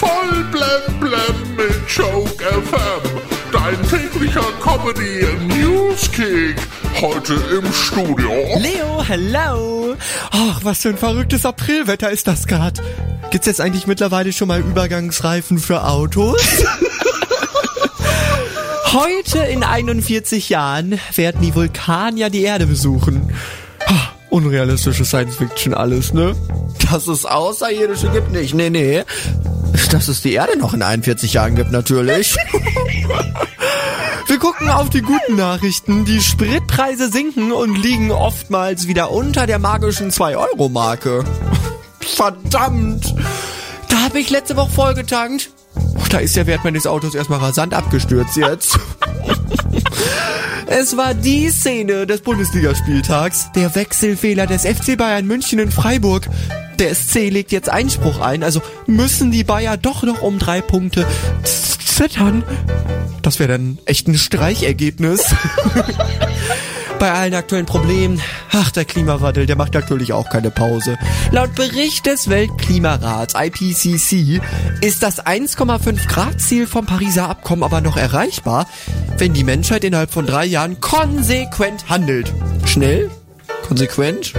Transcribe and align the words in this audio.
Voll 0.00 0.44
blem 0.50 0.98
blem 1.00 1.56
mit 1.56 1.76
Joke 1.86 2.42
FM. 2.42 3.02
Dein 3.52 3.76
täglicher 3.88 4.40
Comedy 4.62 5.26
News 5.58 6.10
Kick. 6.10 6.56
Heute 7.02 7.34
im 7.34 7.70
Studio. 7.70 8.30
Leo, 8.58 9.02
hello. 9.06 9.94
Ach, 10.30 10.60
was 10.62 10.78
für 10.78 10.88
ein 10.88 10.96
verrücktes 10.96 11.44
Aprilwetter 11.44 12.10
ist 12.10 12.26
das 12.26 12.46
gerade. 12.46 12.82
Gibt's 13.30 13.46
jetzt 13.46 13.60
eigentlich 13.60 13.86
mittlerweile 13.86 14.32
schon 14.32 14.48
mal 14.48 14.60
Übergangsreifen 14.60 15.58
für 15.58 15.84
Autos? 15.86 16.40
Heute 18.94 19.40
in 19.40 19.62
41 19.62 20.48
Jahren 20.48 20.98
werden 21.14 21.42
die 21.42 21.54
Vulkanier 21.54 22.30
die 22.30 22.42
Erde 22.42 22.66
besuchen. 22.66 23.34
Ah, 23.86 24.08
Unrealistische 24.30 25.04
Science 25.04 25.36
Fiction 25.36 25.74
alles, 25.74 26.14
ne? 26.14 26.34
Dass 26.90 27.06
es 27.06 27.26
Außerirdische 27.26 28.08
gibt 28.08 28.32
nicht, 28.32 28.54
nee, 28.54 28.70
nee. 28.70 29.02
Dass 29.90 30.08
es 30.08 30.22
die 30.22 30.32
Erde 30.32 30.56
noch 30.58 30.72
in 30.72 30.82
41 30.82 31.32
Jahren 31.32 31.56
gibt, 31.56 31.72
natürlich. 31.72 32.36
Wir 34.26 34.38
gucken 34.38 34.68
auf 34.68 34.88
die 34.90 35.02
guten 35.02 35.34
Nachrichten. 35.34 36.04
Die 36.04 36.20
Spritpreise 36.20 37.10
sinken 37.10 37.50
und 37.50 37.74
liegen 37.74 38.12
oftmals 38.12 38.86
wieder 38.86 39.10
unter 39.10 39.48
der 39.48 39.58
magischen 39.58 40.10
2-Euro-Marke. 40.12 41.24
Verdammt! 41.98 43.14
Da 43.88 43.96
habe 44.04 44.20
ich 44.20 44.30
letzte 44.30 44.56
Woche 44.56 44.70
vollgetankt. 44.70 45.50
Da 46.10 46.18
ist 46.18 46.36
der 46.36 46.46
Wert 46.46 46.62
meines 46.62 46.86
Autos 46.86 47.16
erstmal 47.16 47.40
rasant 47.40 47.74
abgestürzt 47.74 48.36
jetzt. 48.36 48.78
Es 50.72 50.96
war 50.96 51.14
die 51.14 51.50
Szene 51.50 52.06
des 52.06 52.20
Bundesligaspieltags. 52.20 53.50
Der 53.56 53.74
Wechselfehler 53.74 54.46
des 54.46 54.62
FC 54.64 54.96
Bayern 54.96 55.26
München 55.26 55.58
in 55.58 55.72
Freiburg. 55.72 56.28
Der 56.80 56.94
SC 56.94 57.28
legt 57.28 57.52
jetzt 57.52 57.68
Einspruch 57.68 58.20
ein, 58.20 58.42
also 58.42 58.62
müssen 58.86 59.30
die 59.30 59.44
Bayer 59.44 59.76
doch 59.76 60.02
noch 60.02 60.22
um 60.22 60.38
drei 60.38 60.62
Punkte 60.62 61.06
zittern. 61.44 62.42
Das 63.20 63.38
wäre 63.38 63.52
dann 63.52 63.78
echt 63.84 64.08
ein 64.08 64.16
Streichergebnis. 64.16 65.26
Bei 66.98 67.12
allen 67.12 67.34
aktuellen 67.34 67.66
Problemen, 67.66 68.18
ach, 68.50 68.70
der 68.70 68.86
Klimawandel, 68.86 69.44
der 69.44 69.56
macht 69.56 69.74
natürlich 69.74 70.14
auch 70.14 70.30
keine 70.30 70.50
Pause. 70.50 70.96
Laut 71.32 71.54
Bericht 71.54 72.06
des 72.06 72.30
Weltklimarats 72.30 73.34
IPCC 73.34 74.40
ist 74.80 75.02
das 75.02 75.22
1,5 75.26 76.08
Grad 76.08 76.40
Ziel 76.40 76.66
vom 76.66 76.86
Pariser 76.86 77.28
Abkommen 77.28 77.62
aber 77.62 77.82
noch 77.82 77.98
erreichbar, 77.98 78.66
wenn 79.18 79.34
die 79.34 79.44
Menschheit 79.44 79.84
innerhalb 79.84 80.10
von 80.10 80.24
drei 80.24 80.46
Jahren 80.46 80.80
konsequent 80.80 81.90
handelt. 81.90 82.32
Schnell? 82.64 83.10
Konsequent? 83.68 84.32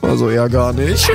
Also 0.00 0.30
eher 0.30 0.48
gar 0.48 0.72
nicht. 0.72 1.10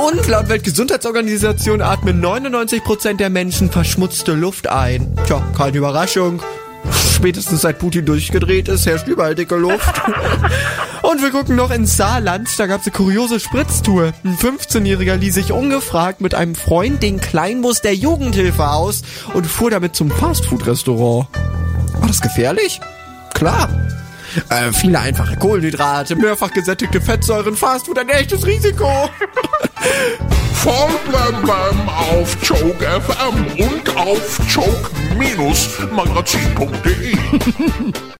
Und 0.00 0.26
laut 0.28 0.48
Weltgesundheitsorganisation 0.48 1.82
atmen 1.82 2.24
99% 2.24 3.18
der 3.18 3.28
Menschen 3.28 3.70
verschmutzte 3.70 4.32
Luft 4.32 4.66
ein. 4.66 5.14
Tja, 5.26 5.46
keine 5.54 5.76
Überraschung. 5.76 6.40
Spätestens 7.14 7.60
seit 7.60 7.78
Putin 7.78 8.06
durchgedreht 8.06 8.68
ist, 8.68 8.86
herrscht 8.86 9.08
überall 9.08 9.34
dicke 9.34 9.56
Luft. 9.56 10.00
Und 11.02 11.20
wir 11.20 11.30
gucken 11.30 11.54
noch 11.54 11.70
ins 11.70 11.98
Saarland. 11.98 12.48
Da 12.58 12.66
gab 12.66 12.80
es 12.80 12.86
eine 12.86 12.96
kuriose 12.96 13.40
Spritztour. 13.40 14.14
Ein 14.24 14.38
15-Jähriger 14.38 15.16
ließ 15.16 15.34
sich 15.34 15.52
ungefragt 15.52 16.22
mit 16.22 16.34
einem 16.34 16.54
Freund 16.54 17.02
den 17.02 17.20
Kleinbus 17.20 17.82
der 17.82 17.94
Jugendhilfe 17.94 18.70
aus 18.70 19.02
und 19.34 19.46
fuhr 19.46 19.70
damit 19.70 19.94
zum 19.94 20.10
Fastfood-Restaurant. 20.10 21.28
War 21.98 22.08
das 22.08 22.22
gefährlich? 22.22 22.80
Klar. 23.34 23.68
Äh, 24.48 24.72
viele 24.72 24.98
einfache 25.00 25.36
Kohlenhydrate, 25.36 26.14
mehrfach 26.16 26.52
gesättigte 26.52 27.00
Fettsäuren, 27.00 27.56
Fastfood, 27.56 27.98
ein 27.98 28.08
echtes 28.08 28.46
Risiko. 28.46 29.10
Voll 30.54 30.90
blem 31.08 31.42
blem 31.42 31.88
auf 31.88 32.36
Joke 32.42 32.84
FM 32.84 33.46
und 33.58 33.96
auf 33.96 34.38
joke-magazin.de. 34.48 37.16